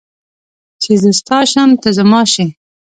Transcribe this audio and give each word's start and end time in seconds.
چې 0.81 0.91
زه 1.01 1.09
ستا 1.19 1.39
شم 1.51 1.69
ته 1.81 1.89
زما 1.97 2.21
شې 2.31 2.45